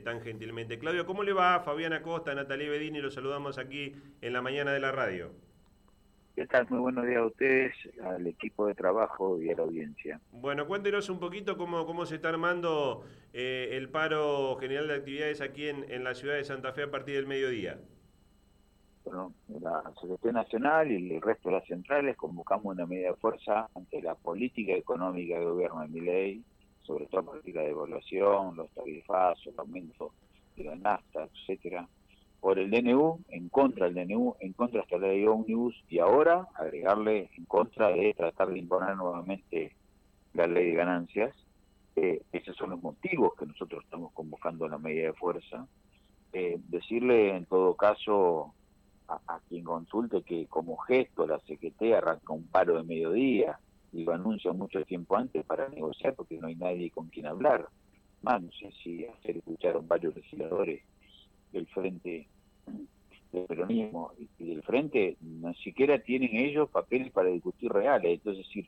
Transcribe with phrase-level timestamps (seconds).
[0.00, 0.78] tan gentilmente.
[0.78, 1.60] Claudio, ¿cómo le va?
[1.60, 5.32] Fabián Acosta, Natalie Bedini, los saludamos aquí en la mañana de la radio.
[6.34, 6.66] ¿Qué tal?
[6.70, 10.20] Muy buenos días a ustedes, al equipo de trabajo y a la audiencia.
[10.32, 15.40] Bueno, cuéntenos un poquito cómo, cómo se está armando eh, el paro general de actividades
[15.40, 17.78] aquí en, en la ciudad de Santa Fe a partir del mediodía.
[19.04, 23.68] Bueno, la Secretaría Nacional y el resto de las centrales convocamos una medida de fuerza
[23.74, 26.44] ante la política económica del gobierno de Miley,
[26.90, 30.12] sobre todo la política de evaluación, los tarifazos, el aumento
[30.56, 31.88] de la nafta, etcétera,
[32.40, 36.48] por el DNU, en contra del DNU, en contra de la ley Omnibus y ahora
[36.54, 39.72] agregarle en contra de tratar de imponer nuevamente
[40.34, 41.36] la ley de ganancias.
[41.94, 45.68] Eh, esos son los motivos que nosotros estamos convocando a la medida de fuerza.
[46.32, 48.54] Eh, decirle en todo caso
[49.06, 53.58] a, quien consulte que como gesto la CGT arranca un paro de mediodía
[53.92, 57.68] y lo anuncia mucho tiempo antes para negociar porque no hay nadie con quien hablar.
[58.22, 60.82] Más, no sé si hacer escucharon varios legisladores
[61.52, 62.28] del Frente
[63.32, 68.14] del Peronismo y del Frente, ni siquiera tienen ellos papeles para discutir reales.
[68.14, 68.66] Entonces, decir,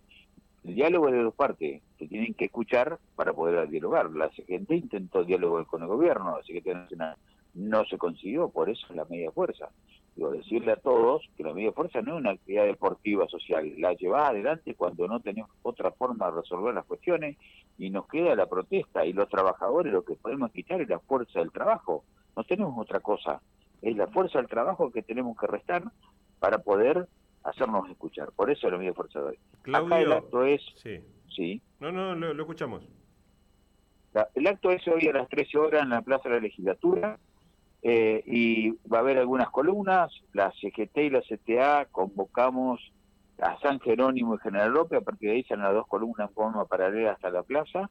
[0.64, 4.10] el diálogo es de dos partes, se tienen que escuchar para poder dialogar.
[4.10, 7.16] La CGT intentó diálogo con el gobierno, la CGT Nacional
[7.54, 9.70] no se consiguió, por eso es la media fuerza.
[10.14, 13.94] Digo, decirle a todos que la media fuerza no es una actividad deportiva social, la
[13.94, 17.38] lleva adelante cuando no tenemos otra forma de resolver las cuestiones
[17.78, 21.38] y nos queda la protesta y los trabajadores lo que podemos quitar es la fuerza
[21.38, 22.04] del trabajo,
[22.36, 23.40] no tenemos otra cosa,
[23.80, 25.82] es la fuerza del trabajo que tenemos que restar
[26.38, 27.08] para poder
[27.44, 29.38] hacernos escuchar, por eso la media fuerza de hoy.
[29.62, 30.60] Claudio, el acto es...
[30.76, 31.00] Sí.
[31.34, 31.62] sí.
[31.80, 32.86] No, no, lo, lo escuchamos.
[34.34, 37.18] el acto es hoy a las 13 horas en la Plaza de la Legislatura
[37.82, 42.80] eh, y va a haber algunas columnas, la CGT y la CTA convocamos
[43.40, 46.34] a San Jerónimo y General López, a partir de ahí salen las dos columnas en
[46.34, 47.90] forma paralela hasta la plaza,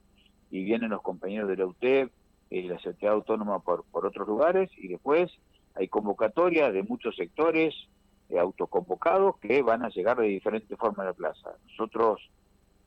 [0.50, 2.12] y vienen los compañeros de la UTEP
[2.50, 5.30] y la CTA Autónoma por, por otros lugares, y después
[5.75, 7.75] hay convocatorias de muchos sectores
[8.30, 11.52] eh, autoconvocados que van a llegar de diferentes formas a la plaza.
[11.69, 12.29] Nosotros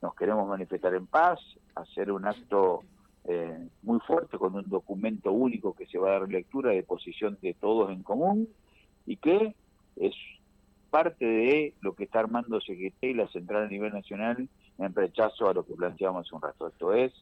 [0.00, 1.38] nos queremos manifestar en paz,
[1.75, 2.81] hacer un acto
[3.26, 7.38] eh, muy fuerte con un documento único que se va a dar lectura de posición
[7.40, 8.48] de todos en común
[9.06, 9.54] y que
[9.96, 10.14] es
[10.90, 14.48] parte de lo que está armando CGT y la central a nivel nacional
[14.78, 16.68] en rechazo a lo que planteamos hace un rato.
[16.68, 17.12] Esto es,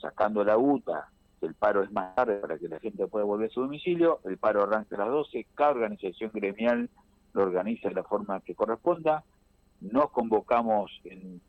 [0.00, 1.08] sacando la UTA,
[1.42, 4.38] el paro es más tarde para que la gente pueda volver a su domicilio, el
[4.38, 6.88] paro arranca a las 12, cada organización gremial
[7.34, 9.24] lo organiza de la forma que corresponda,
[9.80, 11.40] nos convocamos en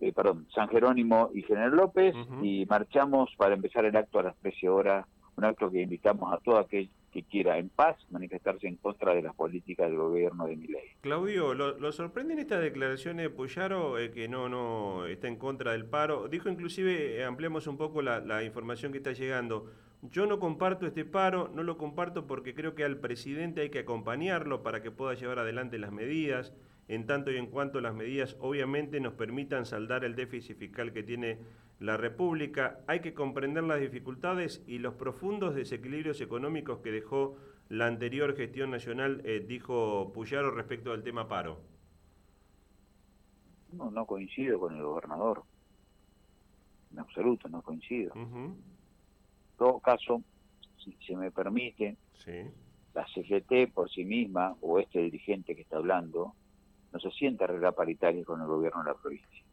[0.00, 4.36] eh, perdón, San Jerónimo y General López, y marchamos para empezar el acto a las
[4.38, 5.06] 13 horas,
[5.36, 9.22] un acto que invitamos a todo aquel que quiera en paz manifestarse en contra de
[9.22, 10.90] las políticas del gobierno de Milei.
[11.00, 15.72] Claudio, ¿lo, lo sorprenden estas declaraciones de Puyaro eh, que no no está en contra
[15.72, 16.28] del paro?
[16.28, 19.66] Dijo inclusive, eh, ampliamos un poco la, la información que está llegando,
[20.02, 23.80] yo no comparto este paro, no lo comparto porque creo que al presidente hay que
[23.80, 26.52] acompañarlo para que pueda llevar adelante las medidas
[26.90, 31.04] en tanto y en cuanto las medidas obviamente nos permitan saldar el déficit fiscal que
[31.04, 31.38] tiene
[31.78, 32.80] la República.
[32.88, 37.36] Hay que comprender las dificultades y los profundos desequilibrios económicos que dejó
[37.68, 41.60] la anterior gestión nacional, eh, dijo Puyaro respecto al tema paro.
[43.72, 45.44] No, no coincido con el gobernador.
[46.90, 48.12] En absoluto, no coincido.
[48.16, 48.56] En
[49.56, 50.24] todo caso,
[50.82, 51.96] si se me permite,
[52.94, 56.34] la CGT por sí misma, o este dirigente que está hablando,
[56.92, 59.44] no se siente arreglar paritaria con el gobierno de la provincia.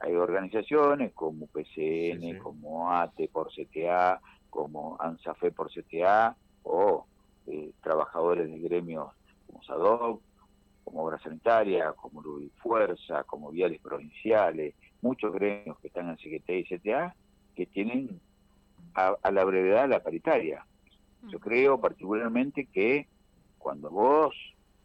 [0.00, 7.06] Hay organizaciones como PCN, como ATE por CTA, como ANSAFE por CTA, o
[7.46, 9.12] eh, trabajadores de gremios
[9.46, 10.22] como SADOC,
[10.84, 16.50] como Obra Sanitaria, como Luis Fuerza, como Viales Provinciales, muchos gremios que están en CGT
[16.50, 17.14] y CTA,
[17.54, 18.20] que tienen
[18.94, 20.64] a, a la brevedad la paritaria.
[21.28, 23.06] Yo creo particularmente que
[23.58, 24.34] cuando vos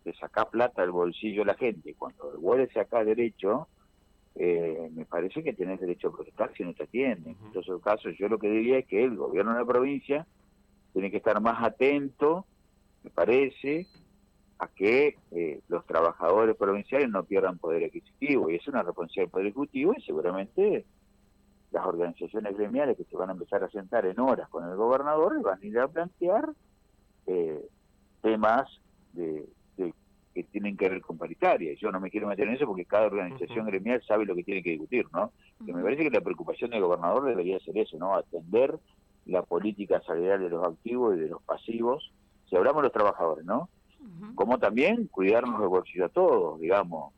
[0.06, 1.96] de sacar plata del bolsillo a la gente.
[1.96, 3.68] Cuando vos le sacás derecho,
[4.36, 7.36] eh, me parece que tenés derecho a protestar si no te atienden.
[7.44, 10.28] En todos casos, yo lo que diría es que el gobierno de la provincia
[10.94, 12.46] tiene que estar más atento,
[13.04, 13.88] me parece,
[14.60, 18.50] a que eh, los trabajadores provinciales no pierdan poder adquisitivo.
[18.50, 20.86] Y es una responsabilidad del Poder Ejecutivo y seguramente
[21.72, 25.42] las organizaciones gremiales que se van a empezar a sentar en horas con el gobernador
[25.42, 26.50] van a ir a plantear
[27.26, 27.68] eh,
[28.22, 28.70] temas
[29.14, 29.46] de,
[30.76, 31.74] tienen que ver con paritaria.
[31.76, 34.64] Yo no me quiero meter en eso porque cada organización gremial sabe lo que tiene
[34.64, 35.32] que discutir, ¿no?
[35.60, 38.14] me parece que la preocupación del gobernador debería ser eso, ¿no?
[38.14, 38.78] Atender
[39.26, 42.12] la política salarial de los activos y de los pasivos,
[42.50, 43.70] si hablamos de los trabajadores, ¿no?
[44.36, 47.14] Como también cuidarnos los bolsillos a todos, digamos.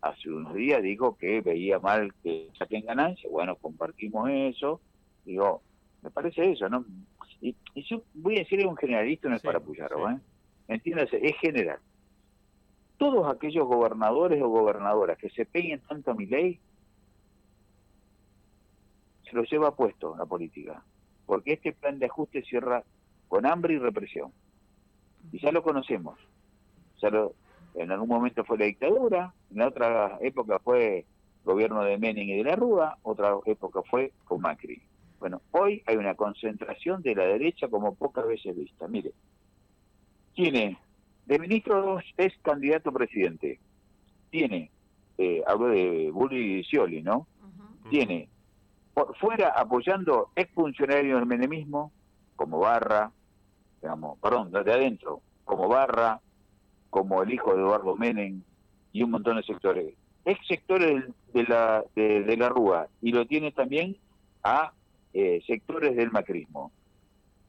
[0.00, 4.80] Hace unos días dijo que veía mal que saquen ganancias, bueno, compartimos eso,
[5.24, 5.62] digo,
[6.02, 6.84] Me parece eso, ¿no?
[7.40, 10.18] Y, yo voy a decirle un generalista, no es para apoyarlo, ¿eh?
[10.68, 11.78] Entiéndase, es general.
[12.96, 16.60] Todos aquellos gobernadores o gobernadoras que se peguen tanto a mi ley,
[19.24, 20.82] se lo lleva puesto la política.
[21.26, 22.84] Porque este plan de ajuste cierra
[23.28, 24.32] con hambre y represión.
[25.32, 26.18] Y ya lo conocemos.
[27.00, 27.10] Ya
[27.74, 31.06] en algún momento fue la dictadura, en la otra época fue
[31.44, 34.82] gobierno de Menem y de la Rúa, otra época fue con Macri.
[35.18, 38.86] Bueno, hoy hay una concentración de la derecha como pocas veces vista.
[38.88, 39.12] Mire,
[40.34, 40.78] tiene
[41.26, 43.58] de ministro es candidato a presidente.
[44.30, 44.70] Tiene,
[45.18, 47.26] eh, hablo de Bulli Scioli, ¿no?
[47.90, 48.28] Tiene
[48.94, 51.92] por fuera apoyando exfuncionarios del menemismo,
[52.36, 53.10] como Barra,
[53.82, 56.20] digamos, perdón, de adentro, como Barra,
[56.90, 58.42] como el hijo de Eduardo Menem
[58.92, 59.94] y un montón de sectores.
[60.24, 63.96] Ex sectores de la, de, la Rúa y lo tiene también
[64.42, 64.72] a
[65.12, 66.70] eh, sectores del macrismo.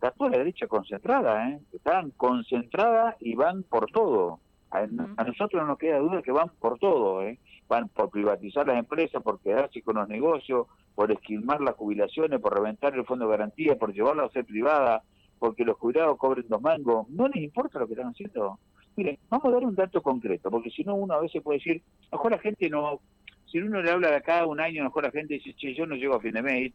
[0.06, 1.60] Está toda la derecha concentrada, ¿eh?
[1.74, 4.40] Están concentradas y van por todo.
[4.70, 7.40] A, nosotros no nos queda duda que van por todo, ¿eh?
[7.68, 12.54] Van por privatizar las empresas, por quedarse con los negocios, por esquilmar las jubilaciones, por
[12.54, 15.02] reventar el fondo de garantía, por llevarlo a ser privada,
[15.40, 17.10] porque los jubilados cobren dos mangos.
[17.10, 18.60] No les importa lo que están haciendo.
[18.96, 21.82] Miren, vamos a dar un dato concreto, porque si no uno a veces puede decir,
[22.12, 23.00] mejor la gente no,
[23.48, 25.96] si uno le habla de acá un año, mejor la gente dice, che, yo no
[25.96, 26.74] llego a fin de mes.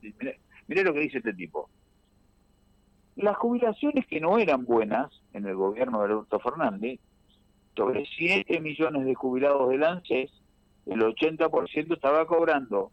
[0.67, 1.71] Mire, lo que dice este tipo.
[3.21, 7.01] Las jubilaciones que no eran buenas en el gobierno de Alberto Fernández,
[7.77, 10.31] sobre 7 millones de jubilados del ANSES,
[10.87, 12.91] el 80% estaba cobrando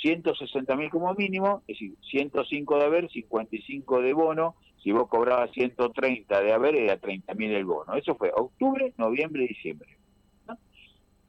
[0.00, 5.50] 160 mil como mínimo, es decir, 105 de haber, 55 de bono, si vos cobrabas
[5.52, 7.94] 130 de haber, era 30 mil el bono.
[7.94, 9.96] Eso fue octubre, noviembre diciembre.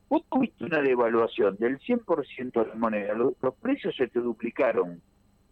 [0.09, 5.01] Vos tuviste una devaluación del 100% de la moneda, los, precios se te duplicaron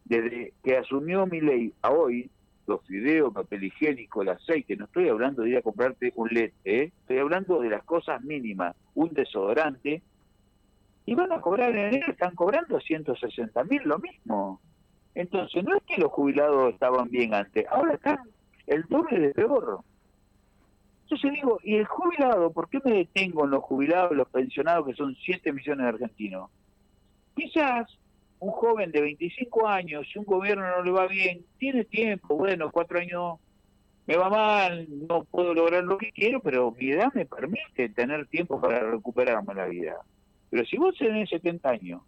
[0.06, 2.30] desde que asumió mi ley a hoy,
[2.68, 6.52] los fideos, papel higiénico, el aceite, no estoy hablando de ir a comprarte un LED,
[6.66, 6.92] ¿eh?
[7.00, 10.02] estoy hablando de las cosas mínimas, un desodorante,
[11.06, 14.60] y van a cobrar en enero, están cobrando 160 mil, lo mismo.
[15.16, 18.20] Entonces, no es que los jubilados estaban bien antes, ahora están
[18.68, 19.80] el doble de peor.
[21.04, 22.52] Entonces digo, ¿y el jubilado?
[22.52, 26.52] ¿Por qué me detengo en los jubilados, los pensionados, que son 7 millones de argentinos?
[27.34, 27.88] Quizás
[28.40, 32.72] un joven de 25 años, si un gobierno no le va bien, tiene tiempo, bueno,
[32.72, 33.40] cuatro años
[34.06, 38.28] me va mal, no puedo lograr lo que quiero, pero mi edad me permite tener
[38.28, 39.98] tiempo para recuperarme la vida.
[40.50, 42.02] Pero si vos tenés 70 años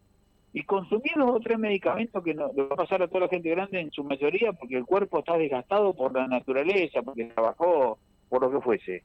[0.53, 3.27] y consumís dos o tres medicamentos que no, le va a pasar a toda la
[3.27, 7.99] gente grande en su mayoría porque el cuerpo está desgastado por la naturaleza, porque trabajó,
[8.29, 9.03] por lo que fuese,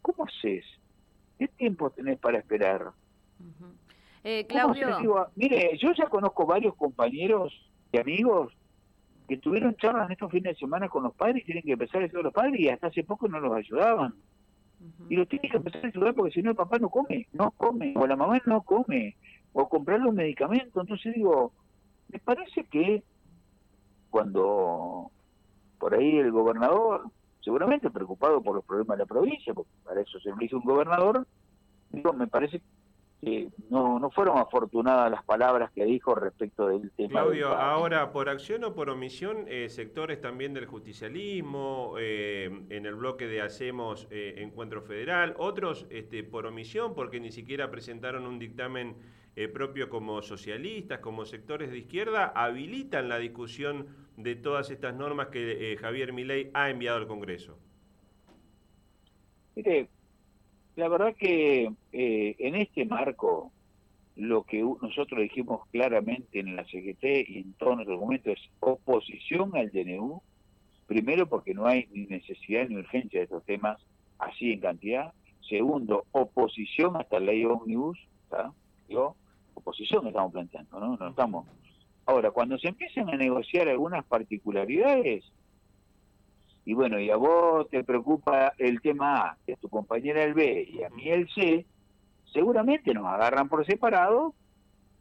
[0.00, 0.64] ¿cómo haces?
[1.38, 2.92] ¿Qué tiempo tenés para esperar?
[4.24, 5.28] Eh, Claudio.
[5.36, 7.52] mire, yo ya conozco varios compañeros
[7.92, 8.52] y amigos
[9.28, 12.02] que tuvieron charlas en estos fines de semana con los padres y tienen que empezar
[12.02, 14.14] a ayudar a los padres y hasta hace poco no los ayudaban.
[15.08, 17.50] Y lo tiene que empezar a ayudar porque si no el papá no come, no
[17.52, 19.16] come, o la mamá no come,
[19.52, 20.80] o comprarle un medicamento.
[20.80, 21.52] Entonces digo,
[22.08, 23.02] me parece que
[24.10, 25.10] cuando
[25.78, 27.04] por ahí el gobernador,
[27.42, 30.64] seguramente preocupado por los problemas de la provincia, porque para eso se lo hizo un
[30.64, 31.26] gobernador,
[31.90, 32.60] digo, me parece
[33.68, 37.10] no, no fueron afortunadas las palabras que dijo respecto del tema.
[37.10, 42.94] Claudio, ahora, por acción o por omisión, eh, sectores también del justicialismo, eh, en el
[42.94, 48.38] bloque de Hacemos eh, Encuentro Federal, otros este, por omisión, porque ni siquiera presentaron un
[48.38, 48.96] dictamen
[49.54, 53.86] propio como socialistas, como sectores de izquierda, habilitan la discusión
[54.18, 57.56] de todas estas normas que Javier Milei ha enviado al Congreso.
[59.54, 59.88] Mire,
[60.80, 63.52] la verdad que eh, en este marco,
[64.16, 69.54] lo que nosotros dijimos claramente en la CGT y en todos nuestros documentos es oposición
[69.56, 70.22] al DNU,
[70.86, 73.78] primero porque no hay ni necesidad ni urgencia de estos temas
[74.18, 75.12] así en cantidad,
[75.46, 77.98] segundo, oposición hasta la ley Omnibus,
[78.88, 79.16] Yo,
[79.52, 80.96] oposición estamos planteando, ¿no?
[80.96, 81.46] No estamos.
[82.06, 85.30] Ahora, cuando se empiezan a negociar algunas particularidades,
[86.64, 90.34] y bueno, y a vos te preocupa el tema A, que a tu compañera el
[90.34, 91.66] B y a mí el C,
[92.32, 94.34] seguramente nos agarran por separado,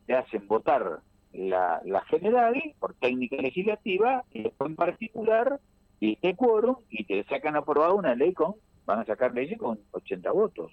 [0.05, 1.01] te hacen votar
[1.33, 5.59] la, la general por técnica legislativa y después en particular
[5.99, 9.79] y te quórum y te sacan aprobada una ley con, van a sacar leyes con
[9.91, 10.71] 80 votos.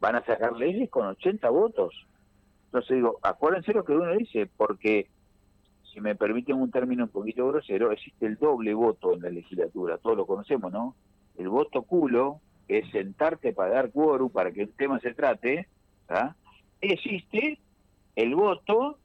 [0.00, 2.06] Van a sacar leyes con 80 votos.
[2.66, 5.08] Entonces digo, acuérdense lo que uno dice, porque
[5.92, 9.98] si me permiten un término un poquito grosero, existe el doble voto en la legislatura,
[9.98, 10.94] todos lo conocemos, ¿no?
[11.36, 15.66] El voto culo es sentarte para dar quórum para que el tema se trate,
[16.08, 16.34] ¿ah?
[16.80, 17.58] existe
[18.14, 18.98] el voto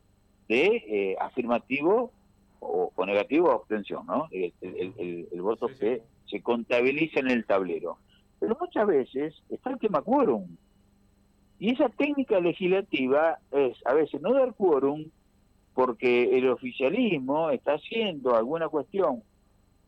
[0.48, 2.12] de eh, afirmativo
[2.60, 4.27] o, negativo o abstención, ¿no?
[4.32, 7.98] El, voto que se contabiliza en el tablero.
[8.39, 10.48] Pero muchas veces está el tema quórum.
[11.60, 15.06] Y esa técnica legislativa es a veces no dar quórum
[15.75, 19.22] porque el oficialismo está haciendo alguna cuestión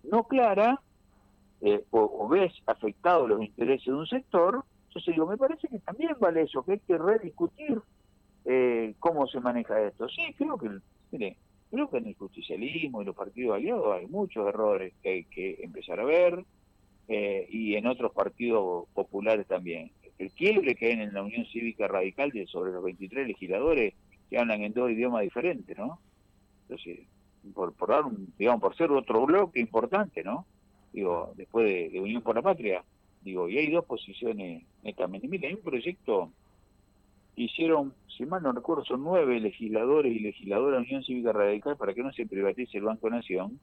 [0.03, 0.79] no clara
[1.62, 6.12] eh, o, ves afectados los intereses de un sector, entonces digo, me parece que también
[6.20, 7.82] vale eso, que hay que rediscutir
[8.46, 10.08] eh, cómo se maneja esto.
[10.10, 10.70] Sí, creo que,
[11.12, 11.38] mire,
[11.72, 15.58] creo que en el justicialismo y los partidos aliados hay muchos errores que hay que
[15.63, 16.46] empezar a ver,
[17.08, 19.91] eh, y en otros partidos populares también.
[20.20, 23.94] El quiebre que hay en la Unión Cívica Radical sobre los 23 legisladores
[24.30, 26.00] que hablan en dos idiomas diferentes, ¿no?
[26.64, 27.00] Entonces,
[27.54, 30.46] por, por dar un, digamos, por ser otro bloque importante, ¿no?
[30.94, 32.84] Digo, después de, Unión por la Patria,
[33.22, 35.28] digo, y hay dos posiciones netamente.
[35.28, 36.32] Mira, hay un proyecto
[37.36, 41.94] hicieron, si mal no recuerdo, son nueve legisladores y legisladoras de Unión Cívica Radical para
[41.94, 43.60] que no se privatice el Banco Nación,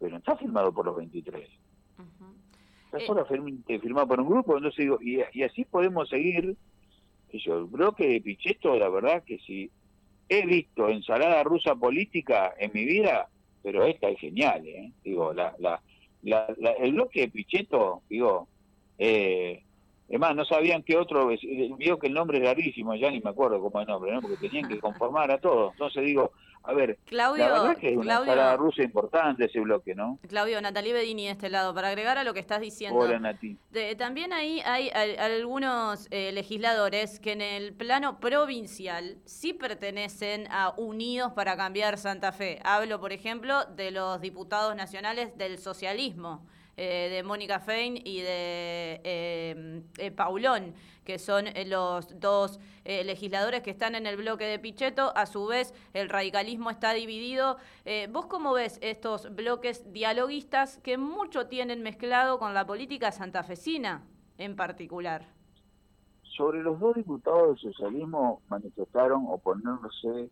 [0.00, 1.48] pero está firmado por los 23.
[2.92, 2.98] Está
[3.68, 6.56] eh, firmado por un grupo, entonces digo, y, y así podemos seguir.
[7.32, 9.70] Yo, el bloque de Pichetto, la verdad que si
[10.28, 13.28] he visto ensalada rusa política en mi vida,
[13.62, 14.92] pero esta es genial, ¿eh?
[15.04, 15.80] Digo, la, la,
[16.22, 16.46] la,
[16.78, 18.48] el bloque de Pichetto, digo,
[18.98, 19.62] eh,
[20.08, 21.28] es más, no sabían qué otro,
[21.78, 24.20] vio que el nombre es rarísimo, ya ni me acuerdo cómo es el nombre, ¿no?
[24.20, 25.72] Porque tenían que conformar a todos.
[25.72, 26.30] Entonces digo,
[26.62, 30.18] a ver, Claudio, la verdad que es una Claudio, rusa importante ese bloque, ¿no?
[30.28, 33.00] Claudio, Natalie Bedini de este lado, para agregar a lo que estás diciendo.
[33.00, 33.56] Hola, Nati.
[33.96, 41.32] también ahí hay, algunos eh, legisladores que en el plano provincial sí pertenecen a Unidos
[41.32, 42.60] para Cambiar Santa Fe.
[42.64, 46.46] Hablo, por ejemplo, de los diputados nacionales del socialismo.
[46.78, 53.70] Eh, de Mónica Fein y de eh, eh, Paulón, que son los dos legisladores que
[53.70, 55.16] están en el bloque de Pichetto.
[55.16, 57.56] A su vez, el radicalismo está dividido.
[58.10, 64.04] ¿Vos cómo ves estos bloques dialoguistas que mucho tienen mezclado con la política santafesina
[64.38, 65.26] en particular?
[66.22, 70.30] Sobre los dos diputados del socialismo manifestaron oponerse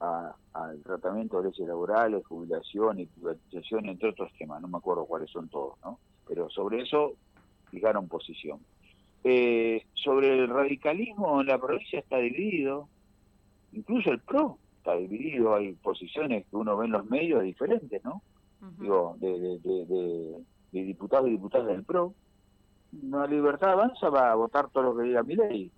[0.00, 5.30] al tratamiento de leyes laborales, jubilación y privatización, entre otros temas, no me acuerdo cuáles
[5.30, 5.98] son todos, ¿no?
[6.26, 7.14] Pero sobre eso
[7.70, 8.60] fijaron posición.
[9.24, 12.88] Eh, sobre el radicalismo en la provincia está dividido,
[13.72, 18.22] incluso el PRO está dividido, hay posiciones que uno ve en los medios diferentes, ¿no?
[18.78, 22.14] Digo, de, de, diputados y diputadas del PRO.
[23.02, 25.70] La libertad avanza va a votar todo lo que diga mi ley.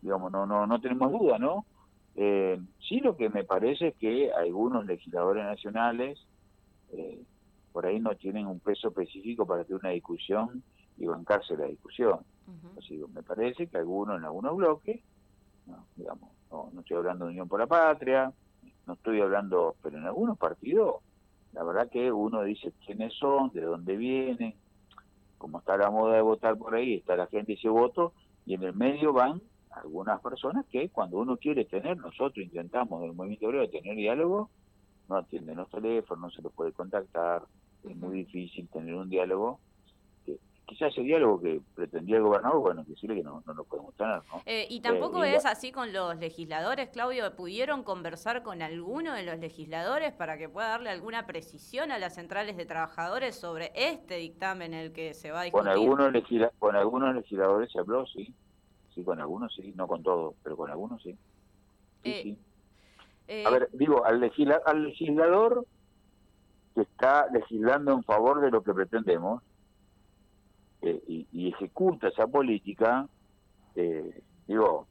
[0.00, 1.64] Digamos, no, no, no tenemos duda, ¿no?
[2.20, 6.18] Eh, sí, lo que me parece es que algunos legisladores nacionales
[6.90, 7.22] eh,
[7.72, 10.64] por ahí no tienen un peso específico para tener una discusión
[10.96, 12.18] y bancarse la discusión.
[13.14, 15.00] me parece que algunos en algunos bloques,
[15.66, 18.32] no, digamos, no, estoy hablando de Unión por la Patria,
[18.84, 20.96] no estoy hablando, pero en algunos partidos,
[21.52, 24.56] la verdad que uno dice quiénes son, de dónde vienen,
[25.36, 28.12] como está la moda de votar por ahí, está la gente y se voto,
[28.44, 29.40] y en el medio van
[29.72, 34.50] algunas personas que cuando uno quiere tener, nosotros intentamos del movimiento obrero tener diálogo,
[35.08, 37.42] no atienden los teléfonos, no se los puede contactar,
[37.88, 39.60] es muy difícil tener un diálogo.
[40.26, 43.94] Que, quizás ese diálogo que pretendía el gobernador, bueno, decirle que no, no lo podemos
[43.94, 44.20] tener.
[44.30, 44.42] ¿no?
[44.44, 49.22] Eh, y tampoco eh, es así con los legisladores, Claudio, ¿pudieron conversar con alguno de
[49.22, 54.16] los legisladores para que pueda darle alguna precisión a las centrales de trabajadores sobre este
[54.16, 55.64] dictamen el que se va a discutir?
[55.64, 56.12] Con algunos,
[56.58, 58.34] con algunos legisladores se habló, sí
[59.04, 61.16] con algunos sí, no con todos, pero con algunos sí.
[62.04, 62.36] Eh,
[63.26, 64.22] eh, a ver, digo, al,
[64.66, 65.66] al legislador
[66.74, 69.42] que está legislando en favor de lo que pretendemos
[70.82, 73.08] eh, y, ejecuta esa política,
[74.46, 74.86] digo,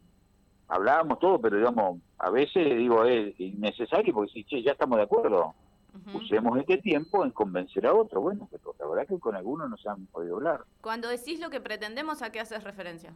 [0.67, 5.03] hablábamos todo, pero digamos, a veces digo, es innecesario porque si che, ya estamos de
[5.03, 5.55] acuerdo,
[6.13, 8.21] usemos este tiempo en convencer a otro.
[8.21, 10.63] Bueno, pero la verdad que con algunos no se han podido hablar.
[10.81, 13.13] Cuando decís lo que pretendemos, ¿a qué haces referencia?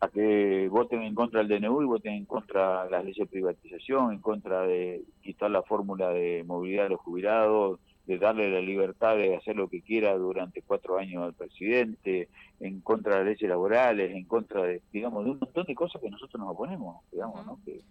[0.00, 3.26] A que voten en contra del DNU y voten en contra de las leyes de
[3.26, 8.60] privatización, en contra de quitar la fórmula de movilidad de los jubilados, de darle la
[8.60, 12.28] libertad de hacer lo que quiera durante cuatro años al presidente,
[12.60, 16.00] en contra de las leyes laborales, en contra de, digamos, de un montón de cosas
[16.00, 17.58] que nosotros nos oponemos, digamos, ¿no?
[17.64, 17.82] Que,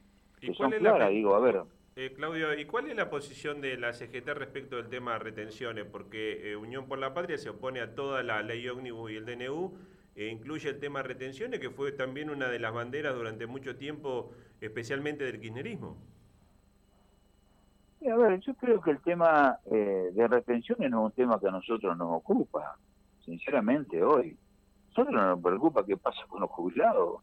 [0.54, 1.64] son claras, digo, a ver.
[1.96, 5.86] Eh, Claudio, ¿y cuál es la posición de la CGT respecto del tema de retenciones?
[5.86, 9.26] Porque eh, Unión por la Patria se opone a toda la ley ómnibus y el
[9.26, 9.74] DNU,
[10.16, 14.32] e incluye el tema retenciones, que fue también una de las banderas durante mucho tiempo,
[14.62, 15.98] especialmente del kirchnerismo.
[18.10, 21.50] a ver, yo creo que el tema eh, de retenciones no es un tema que
[21.50, 22.78] a nosotros nos ocupa,
[23.26, 24.38] sinceramente, hoy.
[24.38, 27.22] A nosotros no nos preocupa qué pasa con los jubilados.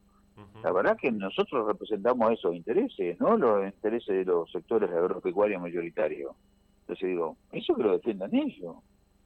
[0.62, 6.34] La verdad que nosotros representamos esos intereses, no los intereses de los sectores agropecuarios mayoritarios.
[6.80, 8.76] Entonces digo, eso que lo defiendan ellos.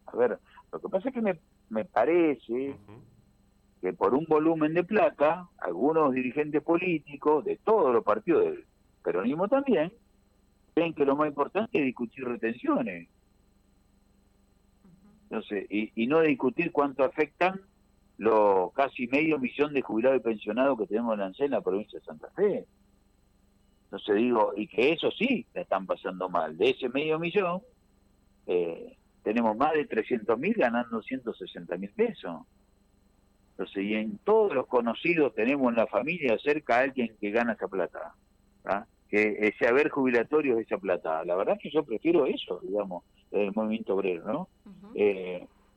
[0.07, 0.39] A ver,
[0.73, 1.39] lo que pasa es que me,
[1.71, 2.77] me parece
[3.81, 8.65] que por un volumen de plata, algunos dirigentes políticos de todos los partidos del
[9.03, 9.93] peronismo también,
[10.75, 13.09] ven que lo más importante es discutir retenciones.
[15.25, 17.61] Entonces, y, y no discutir cuánto afectan
[18.19, 22.31] los casi medio millón de jubilados y pensionados que tenemos en la provincia de Santa
[22.31, 22.67] Fe.
[23.85, 26.57] Entonces digo, y que eso sí la están pasando mal.
[26.57, 27.63] De ese medio millón,
[28.47, 32.43] eh, tenemos más de 300 mil ganando 160 mil pesos.
[33.59, 37.55] Entonces, y en todos los conocidos tenemos en la familia cerca a alguien que gana
[37.55, 38.15] esa plata.
[39.09, 41.25] Que ese haber jubilatorio es esa plata.
[41.25, 44.49] La verdad que yo prefiero eso, digamos, del movimiento obrero, ¿no?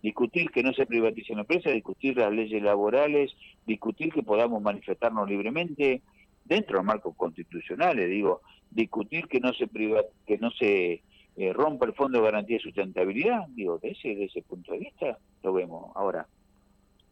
[0.01, 3.31] discutir que no se privatice la empresa, discutir las leyes laborales,
[3.65, 6.01] discutir que podamos manifestarnos libremente
[6.45, 9.67] dentro de los marcos constitucionales, digo, discutir que no se
[10.25, 11.01] que no se
[11.38, 14.79] eh, rompa el Fondo de Garantía de Sustentabilidad, digo, de ese, de ese punto de
[14.79, 16.27] vista lo vemos ahora.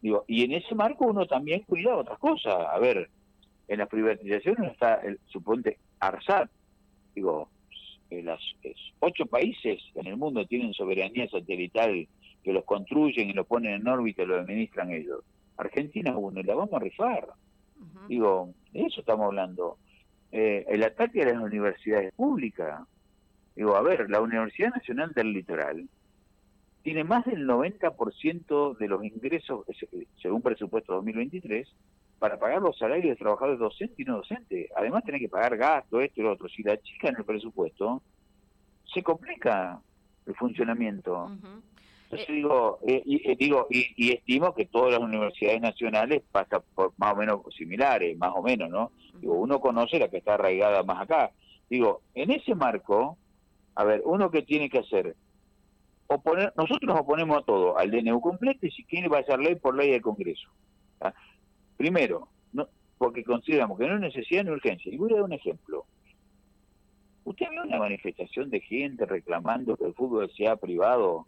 [0.00, 2.54] Digo, y en ese marco uno también cuida otras cosas.
[2.54, 3.10] A ver,
[3.66, 6.50] en las privatizaciones está, el, suponte, ARSAT,
[7.14, 7.48] digo,
[8.10, 8.40] en las
[9.00, 12.08] ocho países en el mundo tienen soberanía satelital
[12.42, 15.24] que los construyen y los ponen en órbita y lo administran ellos.
[15.56, 17.28] Argentina uno, la vamos a rifar.
[18.08, 19.76] Digo, de eso estamos hablando.
[20.30, 22.80] Eh, el ataque a las universidades públicas.
[23.54, 25.88] Digo, a ver, la Universidad Nacional del Litoral
[26.88, 29.66] tiene más del 90% de los ingresos,
[30.22, 31.68] según presupuesto 2023,
[32.18, 34.70] para pagar los salarios de trabajadores docentes y no docentes.
[34.74, 36.48] Además, tiene que pagar gasto, esto y lo otro.
[36.48, 38.00] Si la chica en el presupuesto,
[38.90, 39.78] se complica
[40.24, 41.30] el funcionamiento.
[42.04, 46.94] Entonces digo, eh, y, eh, digo y, estimo que todas las universidades nacionales pasan por
[46.96, 48.92] más o menos similares, más o menos, ¿no?
[49.20, 51.32] Digo, uno conoce la que está arraigada más acá.
[51.68, 53.18] Digo, en ese marco,
[53.74, 55.14] a ver, uno que tiene que hacer,
[56.08, 59.38] oponer, nosotros nos oponemos a todo, al DNU completo y si quiere va a ser
[59.38, 60.48] ley por ley del Congreso.
[61.76, 62.66] Primero, no,
[62.96, 64.92] porque consideramos que no hay necesidad ni urgencia.
[64.92, 65.84] Y voy a dar un ejemplo.
[67.24, 71.26] ¿Usted vio una manifestación de gente reclamando que el fútbol sea privado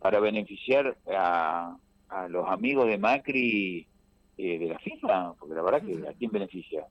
[0.00, 1.76] para beneficiar a,
[2.28, 3.86] los amigos de Macri
[4.36, 6.86] eh, de la FIFA, porque la verdad que a quién beneficia.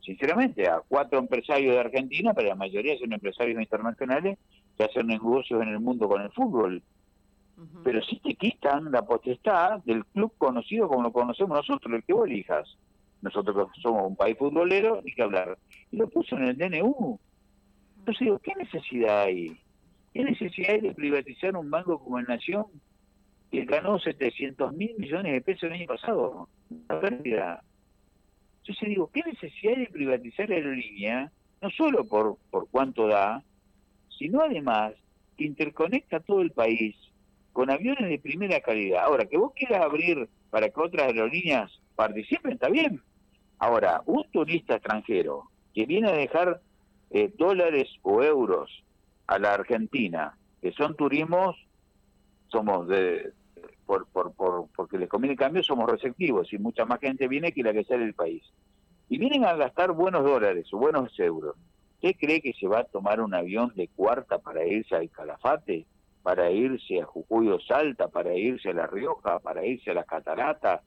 [0.00, 4.38] Sinceramente, a cuatro empresarios de Argentina, pero la mayoría son empresarios internacionales
[4.82, 6.82] que hacen negocios en el mundo con el fútbol.
[7.84, 12.12] Pero si te quitan la potestad del club conocido como lo conocemos nosotros, el que
[12.12, 12.76] vos elijas.
[13.20, 15.56] Nosotros somos un país futbolero, ni que hablar.
[15.92, 17.20] Y lo puso en el DNU.
[17.98, 19.56] Entonces digo, ¿qué necesidad hay?
[20.12, 22.64] ¿Qué necesidad hay de privatizar un banco como el Nación
[23.52, 26.48] que ganó 700 mil millones de pesos el año pasado?
[26.68, 27.62] Una pérdida.
[28.62, 31.30] Entonces digo, ¿qué necesidad hay de privatizar la aerolínea?
[31.60, 33.44] No solo por, por cuánto da,
[34.22, 34.92] sino además
[35.36, 36.94] que interconecta todo el país
[37.52, 39.02] con aviones de primera calidad.
[39.02, 43.02] Ahora, que vos quieras abrir para que otras aerolíneas participen, está bien.
[43.58, 46.60] Ahora, un turista extranjero que viene a dejar
[47.10, 48.70] eh, dólares o euros
[49.26, 51.56] a la Argentina, que son turismos,
[52.46, 53.32] somos de,
[53.86, 57.50] por, por, por, porque les conviene el cambio, somos receptivos y mucha más gente viene
[57.50, 58.44] que la que sale del país.
[59.08, 61.56] Y vienen a gastar buenos dólares o buenos euros.
[62.02, 65.86] ¿Usted cree que se va a tomar un avión de cuarta para irse al Calafate,
[66.24, 70.02] para irse a Jujuy o Salta, para irse a La Rioja, para irse a la
[70.02, 70.82] Catarata,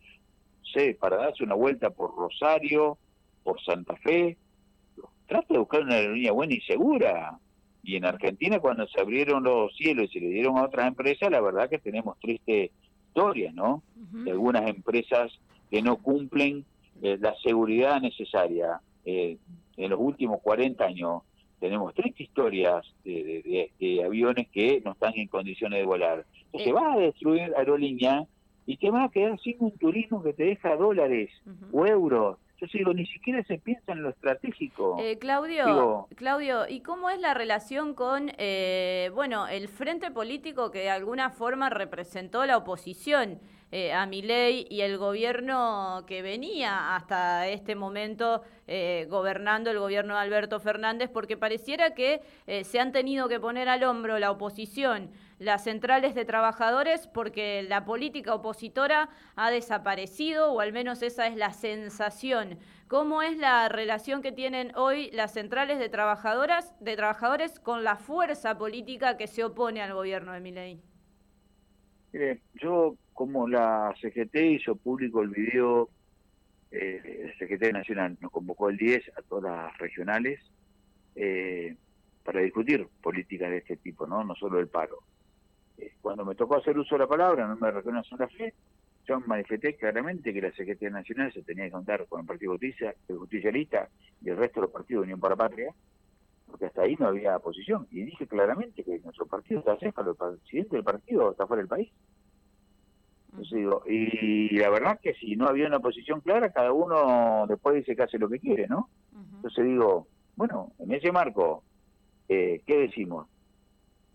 [0.73, 2.97] sé, para darse una vuelta por Rosario,
[3.43, 4.36] por Santa Fe?
[5.25, 7.39] Trata de buscar una aerolínea buena y segura.
[7.82, 11.32] Y en Argentina, cuando se abrieron los cielos y se le dieron a otras empresas,
[11.32, 12.71] la verdad que tenemos triste
[13.08, 13.84] historia, ¿no?
[13.95, 15.32] De algunas empresas
[15.71, 16.65] que no cumplen
[17.01, 18.82] eh, la seguridad necesaria.
[19.06, 19.38] Eh,
[19.77, 21.23] en los últimos 40 años
[21.59, 26.25] tenemos tristes historias de, aviones que no están en condiciones de volar.
[26.45, 26.73] Entonces, eh.
[26.73, 28.25] vas a destruir aerolínea
[28.65, 31.29] y te vas a quedar sin un turismo que te deja dólares
[31.71, 34.97] o euros yo digo, ni siquiera se piensa en lo estratégico.
[34.99, 40.79] Eh, Claudio, Claudio, ¿y cómo es la relación con, eh, bueno, el frente político que
[40.79, 43.39] de alguna forma representó la oposición
[43.71, 50.15] eh, a ley y el gobierno que venía hasta este momento eh, gobernando el gobierno
[50.15, 51.10] de Alberto Fernández?
[51.12, 52.21] Porque pareciera que
[52.63, 57.86] se han tenido que poner al hombro la oposición las centrales de trabajadores porque la
[57.86, 62.58] política opositora ha desaparecido, o al menos esa es la sensación.
[62.88, 67.95] ¿Cómo es la relación que tienen hoy las centrales de trabajadoras, de trabajadores con la
[67.95, 70.82] fuerza política que se opone al gobierno de Milei?
[72.13, 75.89] Mire, yo como la CGT hizo público el video
[76.69, 80.41] eh, el secretario nacional nos convocó el 10 a todas las regionales
[81.15, 81.78] eh,
[82.25, 84.99] para discutir políticas de este tipo, no, no solo el paro.
[85.78, 88.54] Eh, cuando me tocó hacer uso de la palabra, no me reconocen la fe,
[89.08, 92.93] yo manifesté claramente que la Secretaría Nacional se tenía que contar con el Partido Justicia,
[93.08, 93.88] el Justicialista
[94.21, 95.73] y el resto de los partidos de Unión para la Patria,
[96.47, 97.88] porque hasta ahí no había oposición.
[97.91, 101.69] Y dije claramente que nuestro partido está cerca, el presidente del partido está fuera del
[101.69, 101.89] país.
[103.36, 107.76] Entonces digo, y la verdad que si no había una posición clara, cada uno después
[107.76, 108.89] dice que hace lo que quiere, ¿no?
[109.36, 111.62] Entonces digo, bueno, en ese marco,
[112.30, 113.28] eh, ¿qué decimos?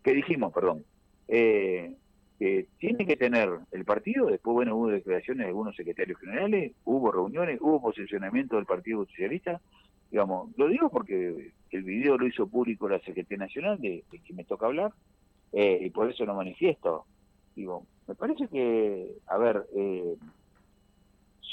[0.02, 0.84] ¿Qué dijimos, perdón?
[1.28, 1.94] Eh,
[2.38, 7.12] que tiene que tener el partido, después, bueno, hubo declaraciones de algunos secretarios generales, hubo
[7.12, 9.60] reuniones, hubo posicionamiento del Partido Socialista,
[10.10, 14.44] digamos, lo digo porque el video lo hizo público la Secretaría Nacional, de, que me
[14.44, 14.92] toca hablar,
[15.52, 17.04] eh, y por eso lo manifiesto.
[17.54, 20.16] Digo, me parece que, a ver, eh,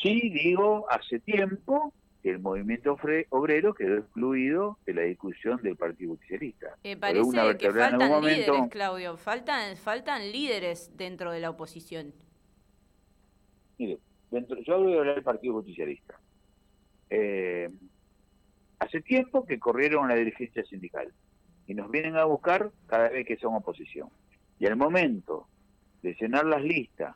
[0.02, 1.94] sí digo, hace tiempo
[2.24, 2.98] que el movimiento
[3.30, 6.76] obrero quedó excluido de la discusión del Partido Socialista.
[6.84, 12.12] Eh, parece que faltan líderes, Claudio, faltan, faltan líderes dentro de la oposición.
[13.78, 14.00] Mire,
[14.32, 16.20] dentro, yo voy a hablar del Partido Justicialista.
[17.12, 17.70] Eh,
[18.80, 21.14] hace tiempo que corrieron la dirigencia sindical
[21.68, 24.10] y nos vienen a buscar cada vez que son oposición.
[24.58, 25.46] Y al momento
[26.02, 27.16] de llenar las listas,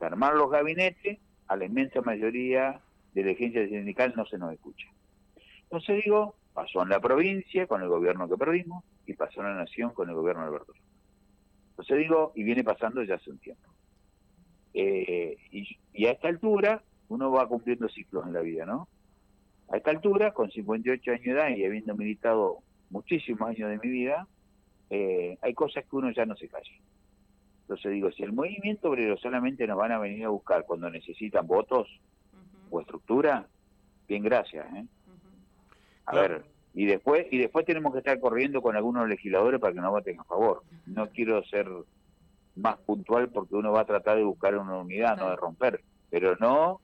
[0.00, 1.18] de armar los gabinetes,
[1.48, 2.80] a la inmensa mayoría
[3.14, 4.86] de la agencia sindical no se nos escucha.
[5.64, 9.54] Entonces digo, pasó en la provincia con el gobierno que perdimos y pasó en la
[9.54, 10.72] nación con el gobierno de Alberto.
[11.70, 13.70] Entonces digo, y viene pasando ya hace un tiempo.
[14.74, 18.88] Eh, y, a esta altura uno va cumpliendo ciclos en la vida, ¿no?
[19.70, 22.58] A esta altura, con 58 años de edad y habiendo militado
[22.90, 24.26] muchísimos años de mi vida,
[24.90, 26.72] eh, hay cosas que uno ya no se calla.
[27.62, 31.46] Entonces digo, si el movimiento obrero solamente nos van a venir a buscar cuando necesitan
[31.46, 31.88] votos
[32.70, 33.46] o estructura,
[34.08, 34.66] bien gracias.
[34.74, 34.84] ¿eh?
[36.06, 36.44] A ver,
[36.74, 40.20] y después y después tenemos que estar corriendo con algunos legisladores para que nos voten
[40.20, 40.62] a favor.
[40.86, 41.68] No quiero ser
[42.56, 46.36] más puntual porque uno va a tratar de buscar una unidad, no de romper, pero
[46.36, 46.80] no,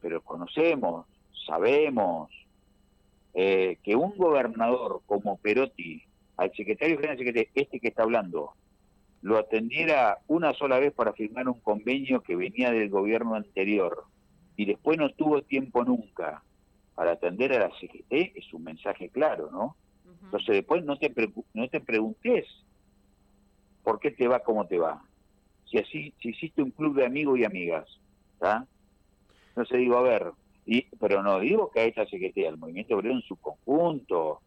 [0.00, 1.06] pero conocemos,
[1.46, 2.30] sabemos
[3.34, 6.02] eh, que un gobernador como Perotti,
[6.36, 8.52] al secretario general, este que está hablando,
[9.22, 14.04] lo atendiera una sola vez para firmar un convenio que venía del gobierno anterior
[14.56, 16.42] y después no tuvo tiempo nunca
[16.94, 19.76] para atender a la CGT, es un mensaje claro, ¿no?
[20.24, 21.12] Entonces después no te,
[21.54, 22.46] no te preguntes
[23.82, 25.02] por qué te va como te va.
[25.70, 27.86] Si así, si hiciste un club de amigos y amigas,
[28.34, 28.66] ¿está?
[29.48, 30.32] Entonces digo, a ver,
[30.66, 34.40] y, pero no digo que a esta CGT, al movimiento obrero en su conjunto,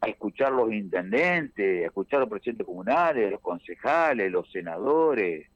[0.00, 5.46] a escuchar los intendentes, a escuchar a los presidentes comunales, los concejales, los senadores,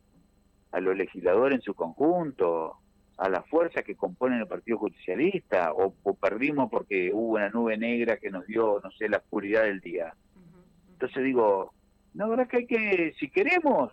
[0.73, 2.77] a los legisladores en su conjunto,
[3.17, 8.17] a las fuerzas que componen el Partido Justicialista, o, perdimos porque hubo una nube negra
[8.19, 10.15] que nos dio, no sé, la oscuridad del día.
[10.93, 11.73] Entonces digo,
[12.13, 13.91] no, verdad que hay que, si queremos,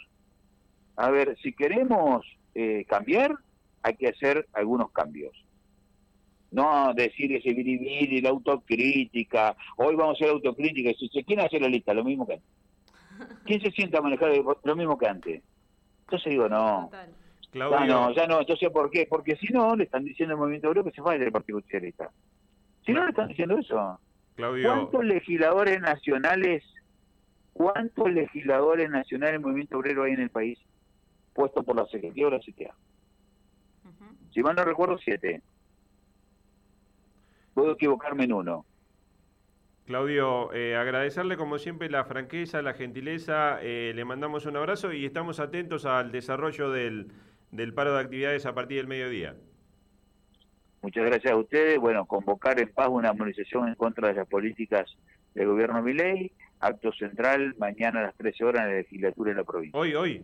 [0.97, 3.35] a ver, si queremos eh, cambiar,
[3.83, 5.33] hay que hacer algunos cambios
[6.51, 10.91] no decir ese vivir y la autocrítica, hoy vamos a hacer autocrítica,
[11.25, 11.93] ¿quién hace la lista?
[11.93, 12.49] Lo mismo que antes.
[13.45, 14.31] ¿Quién se sienta a manejar
[14.63, 15.41] lo mismo que antes?
[16.01, 16.91] Entonces digo, no.
[17.53, 19.07] Ya no, ya no, entonces ¿por qué?
[19.09, 22.09] Porque si no, le están diciendo al movimiento obrero que se vaya del Partido Socialista.
[22.85, 23.99] Si no, le están diciendo eso.
[24.35, 26.63] ¿Cuántos legisladores nacionales,
[27.53, 30.59] cuántos legisladores nacionales del movimiento obrero hay en el país?
[31.33, 32.73] Puesto por la Secretaría o la CTA.
[34.33, 35.41] Si mal no recuerdo, siete
[37.53, 38.65] puedo equivocarme en uno.
[39.85, 45.05] Claudio, eh, agradecerle como siempre la franqueza, la gentileza, eh, le mandamos un abrazo y
[45.05, 47.11] estamos atentos al desarrollo del,
[47.51, 49.35] del paro de actividades a partir del mediodía.
[50.81, 51.79] Muchas gracias a ustedes.
[51.79, 54.97] Bueno, convocar en paz una movilización en contra de las políticas
[55.35, 56.31] del gobierno Milei.
[56.59, 59.79] Acto central mañana a las 13 horas en la legislatura de la provincia.
[59.79, 60.23] Hoy, hoy.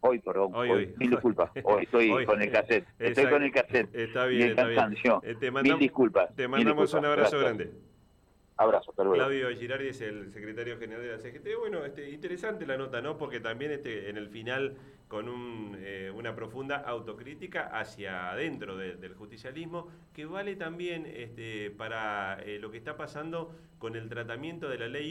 [0.00, 0.52] Hoy, perdón.
[0.54, 0.94] Hoy, hoy.
[0.96, 1.50] Mil disculpas.
[1.64, 2.86] Hoy estoy con el cassette.
[2.98, 3.94] Estoy con el cassette.
[3.94, 4.94] Está bien, está bien.
[5.22, 6.34] Eh, te mandamos, Mil disculpas.
[6.34, 7.72] Te mandamos un abrazo grande.
[8.60, 11.46] Abrazo, hasta Claudio Girardi es el secretario general de la CGT.
[11.60, 13.16] Bueno, este, interesante la nota, ¿no?
[13.16, 19.14] Porque también este, en el final, con un, eh, una profunda autocrítica hacia adentro del
[19.14, 24.78] justicialismo, que vale también este, para eh, lo que está pasando con el tratamiento de
[24.78, 25.08] la ley